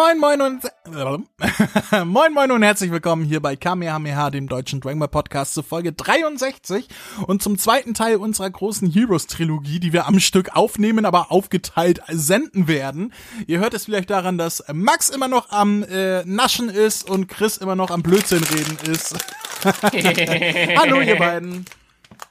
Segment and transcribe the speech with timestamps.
[0.00, 0.62] Moin moin und
[2.06, 5.92] moin moin und herzlich willkommen hier bei Kamehameha, dem deutschen Dragon Ball Podcast zu Folge
[5.92, 6.88] 63
[7.26, 12.00] und zum zweiten Teil unserer großen Heroes Trilogie, die wir am Stück aufnehmen, aber aufgeteilt
[12.08, 13.12] senden werden.
[13.46, 17.58] Ihr hört es vielleicht daran, dass Max immer noch am äh, Naschen ist und Chris
[17.58, 19.14] immer noch am Blödsinn reden ist.
[20.78, 21.66] Hallo ihr beiden.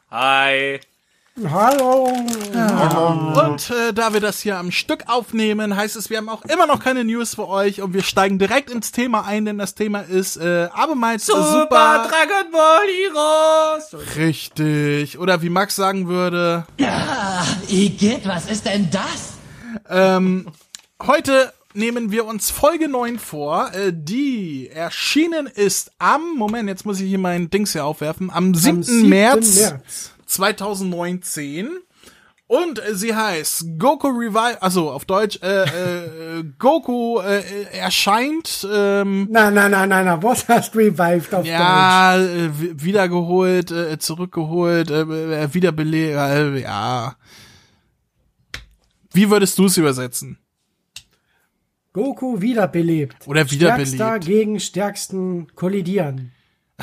[0.09, 0.79] Hi.
[1.47, 2.05] Hallo.
[2.05, 6.67] Und äh, da wir das hier am Stück aufnehmen, heißt es, wir haben auch immer
[6.67, 10.01] noch keine News für euch und wir steigen direkt ins Thema ein, denn das Thema
[10.01, 12.07] ist äh, abermals Super, super.
[12.09, 14.15] Dragon Ball Heroes.
[14.17, 15.17] Richtig.
[15.17, 16.65] Oder wie Max sagen würde,
[17.69, 19.33] Igitt, was ist denn das?
[19.89, 20.47] ähm,
[21.01, 26.99] heute nehmen wir uns Folge 9 vor, äh, die erschienen ist am, Moment, jetzt muss
[26.99, 28.77] ich hier mein Dings hier aufwerfen, am 7.
[28.77, 29.09] Am 7.
[29.09, 30.11] März, März.
[30.29, 31.69] 2019.
[32.47, 35.65] Und äh, sie heißt Goku Revive, also auf Deutsch, äh,
[36.39, 37.43] äh, Goku äh,
[37.77, 41.47] erscheint, ähm, Na, na, na, na, na, was hast revived auf Deutsch?
[41.49, 47.15] ja, äh, wi- wiedergeholt, äh, zurückgeholt, äh, äh, wiederbelebt, äh, ja.
[49.13, 50.39] Wie würdest du es übersetzen?
[51.93, 53.27] Goku wiederbelebt.
[53.27, 53.89] Oder wiederbelebt.
[53.95, 56.31] Stärkster gegen stärksten kollidieren.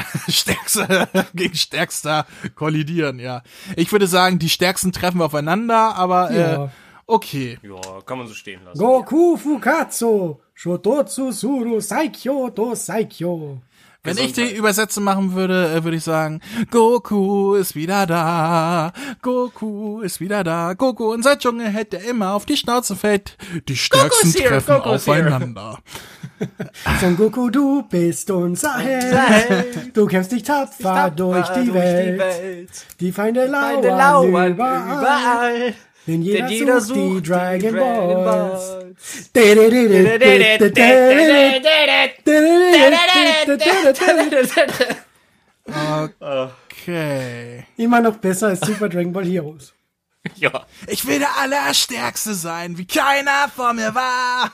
[0.29, 3.43] Stärkster gegen Stärkster kollidieren, ja.
[3.77, 6.71] Ich würde sagen, die Stärksten treffen aufeinander, aber äh, Ja.
[7.07, 7.59] okay.
[7.63, 8.79] Ja, kann man so stehen lassen.
[8.79, 13.61] Goku Fukatsu, Shototsu Suru Saikyo do Saikyo.
[14.03, 14.55] Wenn ich die.
[14.55, 16.41] Übersetzung machen würde, äh, würde ich sagen,
[16.71, 22.47] Goku ist wieder da, Goku ist wieder da, Goku unser Dschungel hält der immer auf
[22.47, 23.37] die Schnauze fällt,
[23.69, 25.79] die Stärksten here, treffen Goku's aufeinander.
[27.01, 29.97] Son Goku, du bist unser Held.
[29.97, 32.71] Du kämpfst dich tapfer durch die Welt.
[33.01, 34.99] Die Feinde Feinde lauern lauern überall.
[34.99, 35.75] überall.
[36.07, 38.77] Denn jeder, Denn jeder sucht die Dragon Balls.
[46.21, 47.65] Okay.
[47.77, 49.75] Immer noch besser als Super Dragon Ball Heroes.
[50.37, 50.67] Ja.
[50.87, 54.53] Ich will der Allerstärkste sein, wie keiner vor mir war.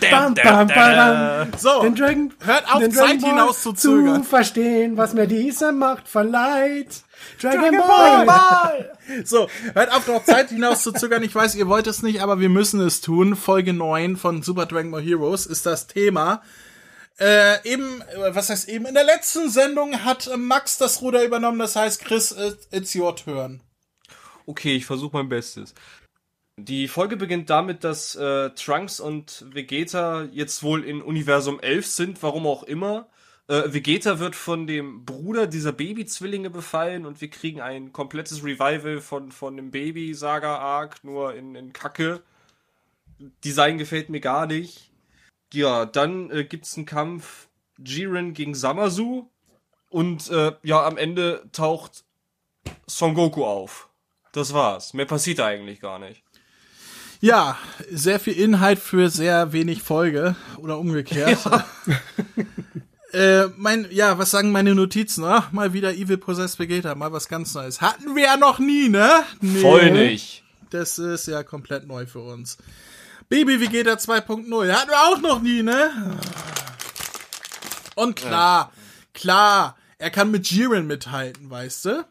[0.00, 1.52] Bam, bam, bam, bam.
[1.56, 4.22] So, Den Dragon, hört auf, den Zeit Dragon Ball hinaus zu zögern.
[4.22, 7.02] Zu verstehen, was mir diese Macht verleiht.
[7.40, 8.92] Dragon, Dragon Ball.
[9.24, 11.22] So, hört auf, noch Zeit hinaus zu zögern.
[11.22, 13.36] Ich weiß, ihr wollt es nicht, aber wir müssen es tun.
[13.36, 16.42] Folge 9 von Super Dragon Ball Heroes ist das Thema.
[17.18, 21.24] Äh, eben, äh, was heißt eben, in der letzten Sendung hat äh, Max das Ruder
[21.24, 23.60] übernommen, das heißt, Chris, äh, it's your turn.
[24.46, 25.74] Okay, ich versuche mein Bestes.
[26.56, 32.22] Die Folge beginnt damit, dass äh, Trunks und Vegeta jetzt wohl in Universum 11 sind,
[32.22, 33.08] warum auch immer.
[33.48, 39.00] Äh, Vegeta wird von dem Bruder dieser Babyzwillinge befallen und wir kriegen ein komplettes Revival
[39.00, 42.22] von, von dem Baby-Saga-Arc, nur in, in Kacke.
[43.44, 44.92] Design gefällt mir gar nicht.
[45.52, 47.48] Ja, dann äh, gibt's einen Kampf
[47.84, 49.28] Jiren gegen Samasu
[49.90, 52.04] und äh, ja, am Ende taucht
[52.86, 53.88] Son Goku auf.
[54.34, 54.94] Das war's.
[54.94, 56.22] Mehr passiert eigentlich gar nicht.
[57.20, 57.56] Ja,
[57.88, 61.38] sehr viel Inhalt für sehr wenig Folge oder umgekehrt.
[63.12, 65.24] äh, mein, ja, was sagen meine Notizen?
[65.24, 67.80] Ach, mal wieder Evil Possessed Vegeta, mal was ganz Neues.
[67.80, 69.22] Hatten wir ja noch nie, ne?
[69.40, 69.60] Nee.
[69.60, 70.42] Voll nicht.
[70.70, 72.58] Das ist ja komplett neu für uns.
[73.28, 76.18] Baby Vegeta 2.0, hatten wir auch noch nie, ne?
[77.94, 78.72] Und klar,
[79.14, 82.04] klar, er kann mit Jiren mithalten, weißt du?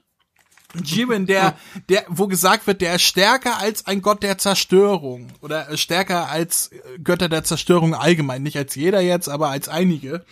[0.82, 1.58] Jiren, der,
[1.90, 5.32] der, wo gesagt wird, der ist stärker als ein Gott der Zerstörung.
[5.42, 6.72] Oder stärker als
[7.04, 8.44] Götter der Zerstörung allgemein.
[8.44, 10.26] Nicht als jeder jetzt, aber als einige.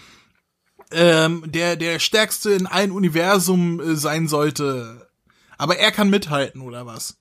[0.92, 5.10] Ähm, der, der stärkste in allen Universum äh, sein sollte.
[5.58, 7.18] Aber er kann mithalten, oder was?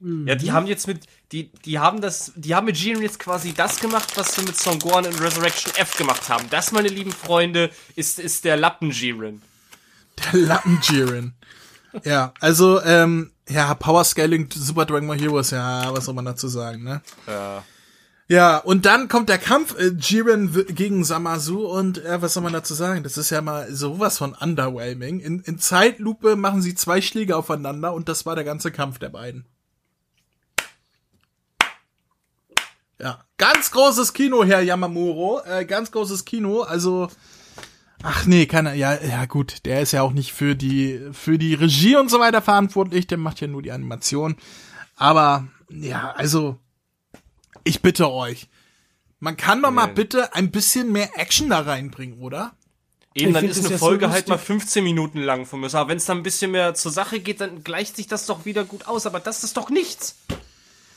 [0.00, 3.54] Ja, die haben jetzt mit, die, die haben das, die haben mit Jiren jetzt quasi
[3.54, 6.44] das gemacht, was sie mit Son Gohan in Resurrection F gemacht haben.
[6.50, 9.40] Das, meine lieben Freunde, ist, ist der Lappen Jiren.
[10.18, 11.34] Der Lappen Jiren.
[12.04, 16.48] ja, also, ähm, ja, Power Scaling Super Dragon Ball Heroes, ja, was soll man dazu
[16.48, 17.02] sagen, ne?
[17.26, 17.62] Ja.
[18.26, 22.54] Ja, und dann kommt der Kampf äh, Jiren gegen Samasu und äh, was soll man
[22.54, 23.02] dazu sagen?
[23.02, 25.20] Das ist ja mal sowas von underwhelming.
[25.20, 29.10] In, in Zeitlupe machen sie zwei Schläge aufeinander und das war der ganze Kampf der
[29.10, 29.44] beiden.
[32.98, 37.08] Ja, ganz großes Kino, Herr Yamamuro, äh, ganz großes Kino, also
[38.06, 41.38] Ach nee, kann er, ja, ja gut, der ist ja auch nicht für die, für
[41.38, 44.36] die Regie und so weiter verantwortlich, der macht ja nur die Animation.
[44.94, 46.58] Aber, ja, also,
[47.64, 48.48] ich bitte euch.
[49.20, 52.52] Man kann doch mal bitte ein bisschen mehr Action da reinbringen, oder?
[53.14, 55.72] Eben, Ich dann ist eine ja so Folge halt mal 15 Minuten lang von mir.
[55.72, 58.44] Aber wenn es dann ein bisschen mehr zur Sache geht, dann gleicht sich das doch
[58.44, 59.06] wieder gut aus.
[59.06, 60.16] Aber das ist doch nichts.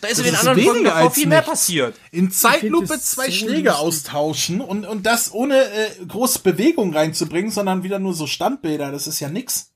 [0.02, 2.00] Da ist in Das den ist anderen Folgen noch als viel mehr passiert.
[2.12, 3.86] In Zeitlupe Ich zwei so Schläge lustig.
[3.86, 8.92] austauschen und, und das ohne äh, große Bewegung reinzubringen, sondern wieder nur so Standbilder.
[8.92, 9.72] Das ist ja nix.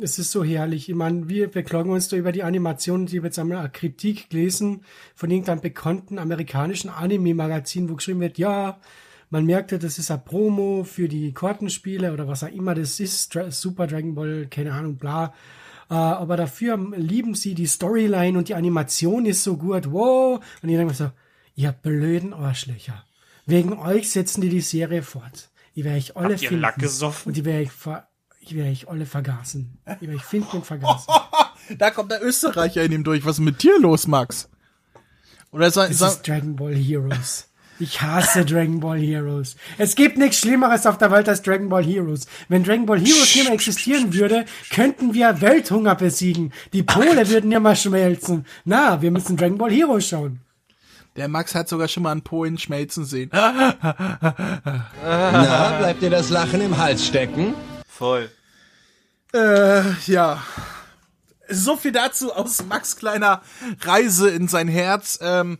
[0.00, 0.88] Es ist so herrlich.
[0.88, 4.30] Ich meine, wir beklagen uns da über die Animationen, die wir jetzt einmal eine Kritik
[4.30, 8.80] gelesen von irgendeinem bekannten amerikanischen Anime-Magazin, wo geschrieben wird, ja,
[9.28, 13.00] man merkt ja, das ist ein Promo für die Kartenspiele oder was auch immer das
[13.00, 15.34] ist, Super Dragon Ball, keine Ahnung, bla.
[15.92, 20.42] Äh, aber dafür lieben sie die Storyline und die Animation ist so gut, wow.
[20.62, 21.10] Und ich denke mir so,
[21.54, 23.04] ihr blöden Arschlöcher.
[23.44, 25.50] Wegen euch setzen die die Serie fort.
[25.74, 26.62] Ich werde euch alle Habt ihr finden.
[26.62, 27.28] Lack gesoffen?
[27.28, 28.08] Und die werde ich, ver
[28.40, 29.76] ich werde euch alle vergasen.
[29.84, 31.12] Ich werde euch finden und vergasen.
[31.78, 33.24] Da kommt der Österreicher in ihm durch.
[33.24, 34.48] Was ist mit dir los, Max?
[35.52, 37.48] Oder sa Das ist Dragon Ball Heroes.
[37.78, 39.56] Ich hasse Dragon Ball Heroes.
[39.78, 42.26] Es gibt nichts Schlimmeres auf der Welt als Dragon Ball Heroes.
[42.48, 46.52] Wenn Dragon Ball Heroes nicht mehr existieren würde, könnten wir Welthunger besiegen.
[46.72, 48.46] Die Pole würden nicht mehr schmelzen.
[48.64, 50.40] Na, wir müssen Dragon Ball Heroes schauen.
[51.16, 53.30] der Max hat sogar schon mal einen Polen schmelzen sehen.
[53.32, 53.72] Na,
[55.78, 57.54] bleibt dir das Lachen im Hals stecken?
[57.88, 58.30] Voll.
[59.34, 60.42] Äh, ja.
[61.48, 63.42] So viel dazu aus Max kleiner
[63.80, 65.18] Reise in sein Herz.
[65.20, 65.58] Ähm,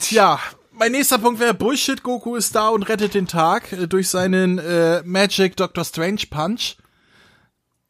[0.00, 0.40] tja,
[0.76, 2.02] mein nächster Punkt wäre Bullshit.
[2.02, 6.76] Goku ist da und rettet den Tag äh, durch seinen äh, Magic Doctor Strange Punch.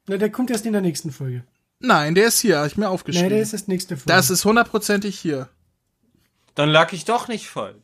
[0.07, 1.45] Na, der kommt erst in der nächsten Folge.
[1.81, 3.29] Nein, der ist hier, hab ich mir Nein, aufgeschrieben.
[3.31, 4.09] der ist das nächste Folge.
[4.13, 5.49] das ist hundertprozentig hier.
[6.55, 7.77] Dann lag ich doch nicht falsch.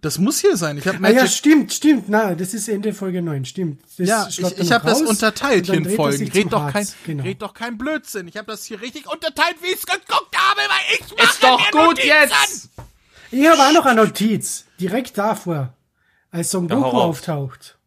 [0.00, 0.78] Das muss hier sein.
[0.78, 1.18] Ich habe Ah Magic.
[1.18, 2.04] ja, stimmt, stimmt.
[2.08, 3.82] Na, das ist Ende Folge 9, stimmt.
[3.96, 6.28] Das ja, ich, ich habe das unterteilt hier in Folgen.
[6.30, 7.24] Red doch, kein, Genau.
[7.24, 8.28] red doch kein Blödsinn.
[8.28, 11.42] Ich habe das hier richtig unterteilt, wie ich es geguckt habe, weil ich mache Ist
[11.42, 12.06] doch gut Notizen.
[12.06, 12.68] jetzt!
[13.30, 14.64] Ich habe auch noch eine Notiz.
[14.80, 15.74] Direkt davor.
[16.30, 16.94] Als Son Goku raus.
[16.94, 17.78] auftaucht.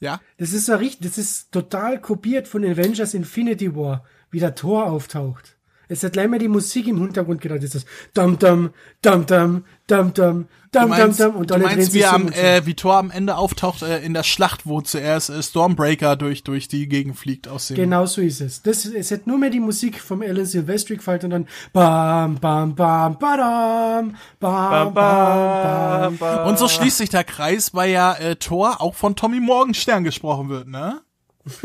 [0.00, 4.54] Ja, Das ist so richtig, das ist total kopiert von Avengers Infinity War, wie der
[4.54, 5.56] Thor auftaucht.
[5.88, 8.70] Es hat mal die Musik im Hintergrund das ist dum dum
[9.02, 12.28] dum dum dum dum du dum meinst, dum und du alle meinst wie, so am,
[12.28, 16.44] äh, wie Thor am Ende auftaucht äh, in der Schlacht, wo zuerst äh, Stormbreaker durch,
[16.44, 17.76] durch die Gegend fliegt aus dem...
[17.76, 18.62] Genau so ist es.
[18.62, 22.74] Das, es hat nur mehr die Musik vom Alan Silvestri gefallen und dann bam, bam,
[22.74, 26.48] bam, badam, bam, bam, bam, bam.
[26.48, 30.48] Und so schließt sich der Kreis, weil ja äh, Thor auch von Tommy Morgenstern gesprochen
[30.48, 31.00] wird, ne?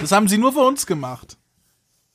[0.00, 1.37] das haben sie nur für uns gemacht.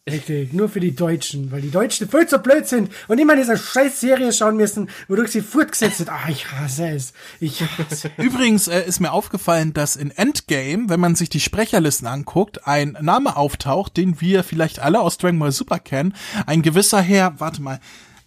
[0.09, 3.57] Richtig, nur für die Deutschen, weil die Deutschen viel zu blöd sind und immer diese
[3.57, 6.09] scheiß Serie schauen müssen, wodurch sie fortgesetzt sind.
[6.09, 7.13] Ah, ich hasse es.
[7.39, 12.05] Ich hasse Übrigens äh, ist mir aufgefallen, dass in Endgame, wenn man sich die Sprecherlisten
[12.05, 16.13] anguckt, ein Name auftaucht, den wir vielleicht alle aus Dragon Ball Super kennen.
[16.47, 17.79] Ein gewisser Herr, warte mal,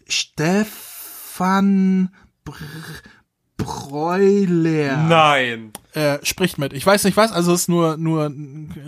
[0.09, 2.09] Stefan
[2.47, 2.55] Br
[3.57, 5.73] Breuler Nein.
[5.95, 6.73] äh, spricht mit.
[6.73, 8.31] Ich weiß nicht was, also es ist nur nur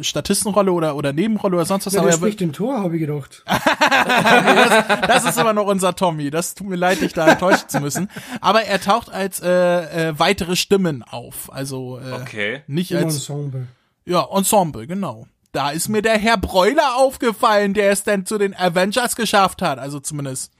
[0.02, 1.94] Statistenrolle oder oder Nebenrolle oder sonst was.
[1.94, 3.44] Ja, aber der er spricht im Tor, habe ich gedacht.
[5.06, 6.30] das ist immer noch unser Tommy.
[6.30, 8.10] Das tut mir leid, dich da enttäuschen zu müssen.
[8.40, 11.52] Aber er taucht als äh, äh, weitere Stimmen auf.
[11.52, 12.62] Also äh, Okay.
[12.66, 13.68] nicht Im als Ensemble.
[14.04, 15.26] ja Ensemble, genau.
[15.52, 19.78] Da ist mir der Herr Breuler aufgefallen, der es denn zu den Avengers geschafft hat.
[19.78, 20.52] Also zumindest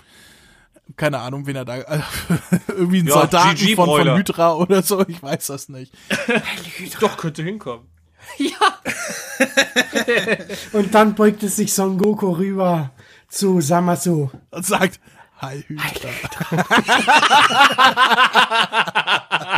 [0.97, 2.00] keine Ahnung, wen er da äh,
[2.68, 4.16] irgendwie ein Ja, Soldaten GG von, von.
[4.16, 5.07] Hydra oder so.
[5.07, 5.92] Ich weiß das nicht.
[7.00, 7.87] Doch, könnte hinkommen.
[10.73, 12.90] Und dann beugt es sich Son Goku rüber
[13.28, 14.30] zu Samasu.
[14.50, 15.00] Und sagt
[15.40, 16.09] Hi Hydra.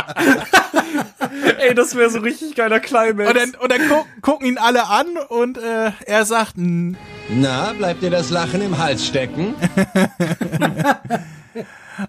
[1.81, 3.29] das wäre so richtig geiler Climax.
[3.29, 6.97] Und dann, und dann gu gucken ihn alle an und äh, er sagt, "N-
[7.29, 9.55] Na, bleibt dir das Lachen im Hals stecken?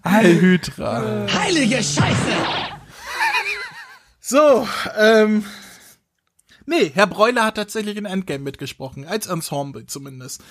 [0.04, 1.26] Hydra.
[1.32, 2.32] Heilige Scheiße!
[4.20, 4.66] So,
[4.98, 5.44] ähm.
[6.64, 10.42] Nee, Herr Breuler hat tatsächlich in Endgame mitgesprochen, als Ensemble zumindest.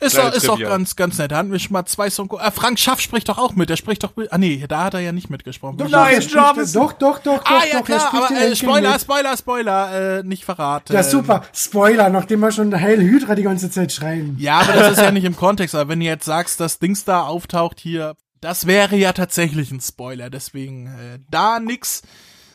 [0.00, 0.68] Ist doch, ist doch Trivia.
[0.68, 1.32] ganz, ganz nett.
[1.32, 2.32] Da hatten wir schon mal zwei Songs.
[2.40, 3.68] Äh, Frank Schaff spricht doch auch mit.
[3.68, 4.32] Der spricht doch mit.
[4.32, 5.76] Ah, nee, da hat er ja nicht mitgesprochen.
[5.78, 6.72] Doch, Nein, Jarvis.
[6.72, 9.00] Doch, doch, doch, ah, doch, ja, doch, klar, aber äh, Spoiler, mit.
[9.00, 10.92] Spoiler, Spoiler, äh, nicht verraten.
[10.92, 11.42] Ja, super.
[11.52, 14.36] Spoiler, nachdem wir schon Heil Hydra die ganze Zeit schreien.
[14.38, 15.74] Ja, aber das ist ja nicht im Kontext.
[15.74, 19.80] Aber wenn du jetzt sagst, dass Dings da auftaucht hier, das wäre ja tatsächlich ein
[19.80, 20.30] Spoiler.
[20.30, 22.02] Deswegen äh, da nix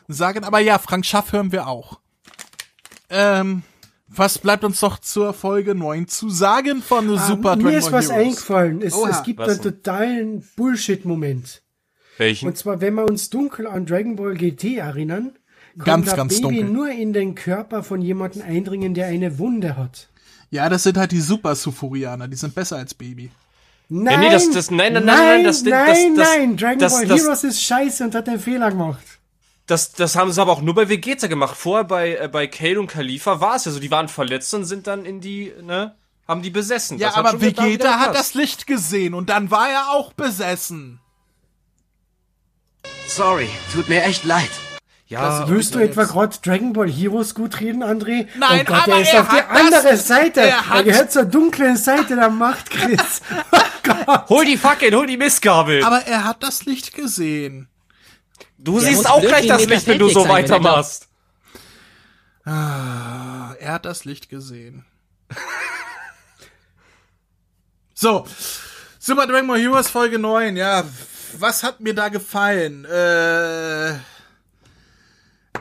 [0.08, 0.46] sagen.
[0.46, 2.00] Aber ja, Frank Schaff hören wir auch.
[3.10, 3.64] Ähm,
[4.16, 7.92] was bleibt uns doch zur Folge 9 zu sagen von Super Ah, Dragon mir ist
[7.92, 8.26] was Heroes?
[8.28, 8.82] eingefallen.
[8.82, 11.62] Es, es gibt was einen totalen Bullshit-Moment.
[12.18, 12.48] Welchen?
[12.48, 15.32] Und zwar, wenn wir uns dunkel an Dragon Ball GT erinnern,
[15.78, 16.64] kann Ganz, das ganz Baby dunkel.
[16.74, 20.10] nur in den Körper von jemandem eindringen, der eine Wunde hat.
[20.52, 22.28] Ja, das sind halt die Super Sufurianer.
[22.28, 23.32] Die sind besser als Baby.
[23.90, 26.80] Nein, nee, das- das- nein, nein, nein, nein, nein, das- das- nein, das- nein, Dragon
[26.80, 29.04] das- Ball das- Heroes ist scheiße und hat einen Fehler gemacht.
[29.66, 31.56] Das, das haben sie aber auch nur bei Vegeta gemacht.
[31.56, 33.80] Vorher bei, äh, bei Kale und Khalifa war es ja so.
[33.80, 35.96] Die waren verletzt und sind dann in die, ne?
[36.28, 36.98] haben die besessen.
[36.98, 39.90] Ja, Das hat aber schon wieder Vegeta hat das Licht gesehen und dann war er
[39.92, 41.00] auch besessen.
[43.08, 44.50] Sorry, tut mir echt leid.
[45.08, 48.28] Ja, Willst du etwa gerade Dragon Ball Heroes gut reden, André?
[48.38, 50.42] Nein, oh Gott, aber er ist er auf die hat das- andere Seite.
[50.42, 53.22] er Er, hat- gehört zur dunklen Seite der Macht, Chris.
[53.52, 54.30] Oh Gott.
[54.30, 55.84] hol die Fackel, hol die Mistgabel.
[55.84, 57.68] Aber er hat das Licht gesehen.
[58.58, 61.08] Du muss siehst auch gleich das Licht, wenn du so er weitermachst.
[62.46, 64.86] Ah, er hat das Licht gesehen.
[67.94, 68.28] so,
[69.00, 70.86] Super Dragon Ball Heroes Folge 9, ja.
[71.38, 72.86] Was hat mir da gefallen?
[72.86, 73.96] Äh,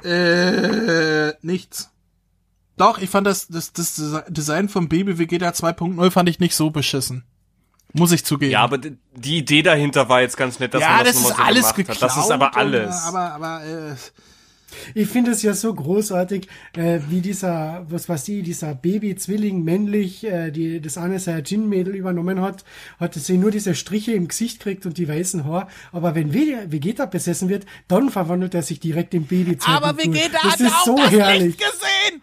[0.04, 1.90] äh, nichts.
[2.76, 6.70] Doch, ich fand das, das, das Design vom Baby Vegeta 2.0 fand ich nicht so
[6.70, 7.24] beschissen.
[7.94, 8.52] Muss ich zugeben.
[8.52, 11.30] Ja, aber die Idee dahinter war jetzt ganz nett, dass ja, man das, das nochmal
[11.32, 12.02] ist so alles gemacht geklaut.
[12.02, 12.16] hat.
[12.18, 12.96] Das ist aber und, alles.
[12.96, 13.94] äh, aber, aber, äh,
[14.94, 20.24] Ich finde es ja so großartig, äh, wie dieser, was weiß ich, dieser Baby-Zwilling männlich,
[20.24, 22.64] äh, die das eine Saiyajin-Mädel übernommen hat,
[22.98, 25.66] hat sie nur diese Striche im Gesicht kriegt und die weißen Haare.
[25.92, 30.38] Aber wenn Ve- Vegeta besessen wird, dann verwandelt er sich direkt in Baby aber Vegeta
[30.42, 31.42] das hat ist auch so das herrlich.
[31.42, 32.22] Licht gesehen.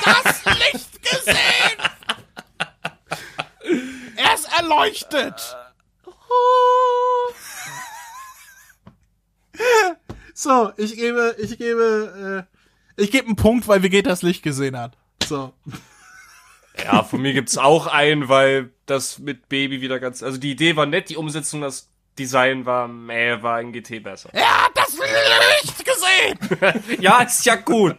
[0.00, 1.73] Er hat das Licht gesehen.
[4.54, 5.56] Er erleuchtet.
[10.36, 12.44] So, ich gebe, ich gebe,
[12.98, 14.96] äh, ich gebe einen Punkt, weil Vegeta das Licht gesehen hat.
[15.24, 15.52] So.
[16.82, 20.74] Ja, von mir gibt's auch einen, weil das mit Baby wieder ganz, also die Idee
[20.74, 24.30] war nett, die Umsetzung, das Design war, meh, war in GT besser.
[24.32, 24.98] Er hat das
[25.62, 26.98] Licht gesehen.
[27.00, 27.96] Ja, ist ja gut.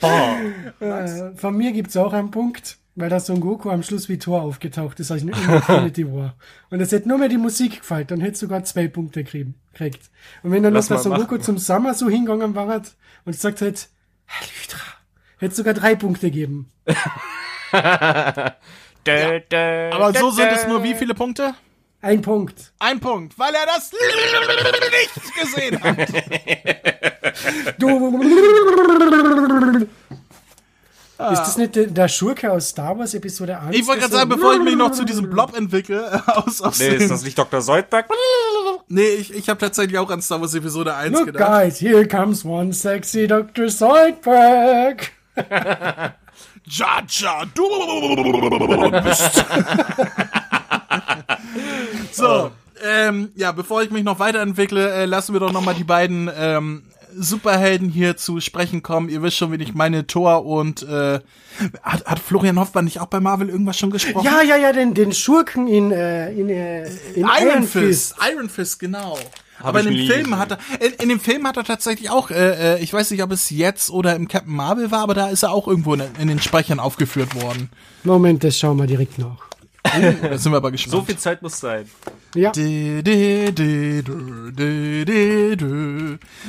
[0.00, 4.42] Äh, von mir gibt's auch einen Punkt, weil da Son Goku am Schluss wie Tor
[4.42, 6.36] aufgetaucht ist, als in Infinity War.
[6.70, 10.10] Und es hätte nur mehr die Musik gefallen, dann hätte sogar zwei Punkte kriegen, kriegt.
[10.42, 12.82] Und wenn dann noch der Son Goku zum Sommer so hingegangen war
[13.24, 13.86] und gesagt hätte,
[14.26, 14.82] Herr Lydra,
[15.38, 16.70] hätte sogar drei Punkte geben.
[19.04, 21.54] Aber so sind es nur wie viele Punkte?
[22.02, 22.72] Ein Punkt.
[22.80, 25.96] Ein Punkt, weil er das Licht gesehen hat.
[27.78, 28.20] Du.
[31.30, 33.76] Ist das nicht der, der Schurke aus Star Wars Episode 1?
[33.76, 36.60] Ich wollte gerade sagen, so- bevor ich mich noch zu diesem Blob entwickle, äh, aus,
[36.62, 37.60] aus Nee, ist das nicht Dr.
[37.60, 38.06] Soldberg?
[38.88, 41.46] Nee, ich, ich habe tatsächlich auch an Star Wars Episode 1 Look, gedacht.
[41.50, 43.68] guys, here comes one sexy Dr.
[43.68, 45.10] Zoidberg.
[46.64, 49.44] Ja, ja, du bist.
[52.12, 52.50] so,
[52.84, 56.30] ähm, ja, bevor ich mich noch weiterentwickle, äh, lassen wir doch noch mal die beiden
[56.36, 56.84] ähm,
[57.16, 59.08] Superhelden hier zu sprechen kommen.
[59.08, 61.20] Ihr wisst schon, wie ich meine, Thor und äh,
[61.82, 64.24] hat, hat Florian Hoffmann nicht auch bei Marvel irgendwas schon gesprochen?
[64.24, 68.16] Ja, ja, ja, den, den Schurken in, äh, in, äh, in Iron Fist.
[68.32, 69.18] Iron Fist, genau.
[69.60, 70.38] Aber in dem Film gesehen.
[70.38, 73.22] hat er, in, in dem Film hat er tatsächlich auch, äh, äh, ich weiß nicht,
[73.22, 76.02] ob es jetzt oder im Captain Marvel war, aber da ist er auch irgendwo in,
[76.18, 77.70] in den Sprechern aufgeführt worden.
[78.02, 79.52] Moment, das schauen wir direkt nach.
[79.82, 80.92] Da sind wir aber gespannt.
[80.92, 81.88] So viel Zeit muss sein.
[82.34, 82.52] Ja.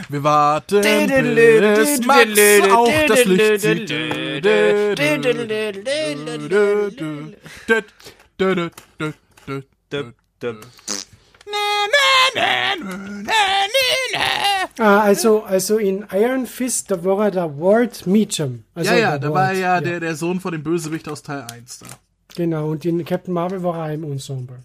[0.10, 2.40] Wir warten bis Max
[2.72, 3.94] auch das Licht sieht.
[14.78, 18.64] Also, also in Iron Fist, da war er der Ward Meacham.
[18.74, 21.22] Also ja, ja, da war er ja, ja, Der, der Sohn von dem Bösewicht aus
[21.22, 21.86] Teil 1 da.
[22.36, 24.58] Genau, und in Captain Marvel war er im Ensemble.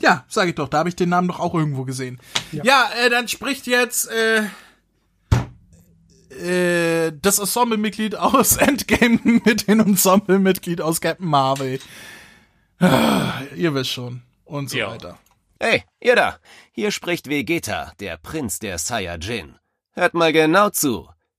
[0.00, 2.20] Ja, sag ich doch, da habe ich den Namen doch auch irgendwo gesehen.
[2.52, 4.42] Ja, äh, dann spricht jetzt äh,
[6.30, 11.78] äh, das Ensemble-Mitglied aus Endgame mit dem Ensemble-Mitglied aus Captain Marvel.
[12.78, 14.22] Ah, ihr wisst schon.
[14.44, 14.90] Und so Ja.
[14.90, 15.18] weiter.
[15.58, 16.38] Hey, ihr da.
[16.72, 19.56] Hier spricht Vegeta, der Prinz der Saiyajin.
[19.92, 21.08] Hört mal genau zu.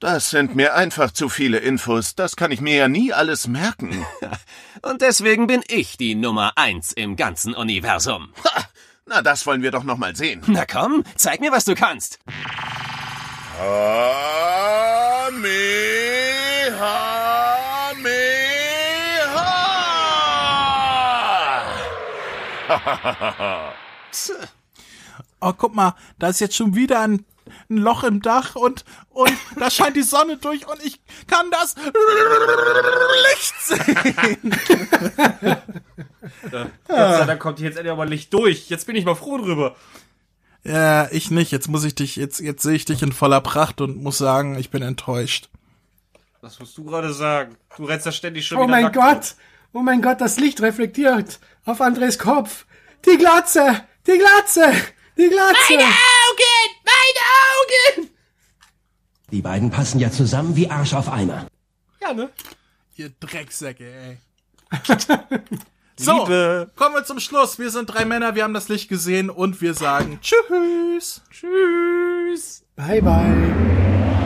[0.00, 2.14] Das sind mir einfach zu viele Infos.
[2.14, 4.06] Das kann ich mir ja nie alles merken.
[4.82, 8.32] Und deswegen bin ich die Nummer eins im ganzen Universum.
[8.44, 8.64] Ha,
[9.04, 10.40] na, das wollen wir doch noch mal sehen.
[10.46, 12.18] Na komm, zeig mir, was du kannst.
[13.58, 14.30] Kamehameha!
[25.42, 27.24] Oh, guck mal, da ist jetzt schon wieder ein,
[27.68, 31.74] ein Loch im Dach und, und da scheint die Sonne durch und ich kann das
[33.30, 34.56] Licht sehen.
[36.88, 38.68] Sei Dank kommt hier jetzt endlich mal Licht durch.
[38.68, 39.76] Jetzt bin ich mal froh drüber.
[40.62, 41.50] Ja, ich nicht.
[41.52, 44.58] Jetzt muss ich dich, jetzt, jetzt sehe ich dich in voller Pracht und muss sagen,
[44.58, 45.48] ich bin enttäuscht.
[46.42, 47.56] Was musst du gerade sagen?
[47.76, 49.34] Du rennst da ständig schon Oh wieder mein nackt Gott!
[49.72, 52.66] Oh mein Gott, das Licht reflektiert auf Andres Kopf.
[53.06, 53.84] Die Glatze!
[54.06, 54.72] Die Glatze!
[55.16, 55.74] Die Glatze!
[55.74, 56.70] Augen!
[56.84, 58.10] Meine Augen!
[59.32, 61.46] Die beiden passen ja zusammen wie Arsch auf Eimer.
[62.00, 62.30] Ja, ne?
[62.96, 64.18] Ihr Drecksäcke, ey.
[65.96, 66.70] so, Liebe.
[66.76, 67.58] kommen wir zum Schluss.
[67.58, 71.22] Wir sind drei Männer, wir haben das Licht gesehen und wir sagen Tschüss.
[71.30, 72.64] Tschüss.
[72.76, 74.19] Bye bye.